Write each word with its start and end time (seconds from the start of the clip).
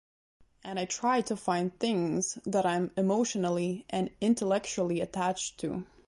And 0.63 0.79
I 0.79 0.85
try 0.85 1.21
to 1.21 1.35
find 1.35 1.77
things 1.77 2.39
that 2.47 2.65
I'm 2.65 2.89
emotionally 2.97 3.85
and 3.91 4.09
intellectually 4.19 4.99
attached 4.99 5.59
to. 5.59 5.85